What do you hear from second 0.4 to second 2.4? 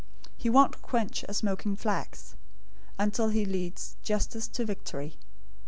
won't quench a smoking flax,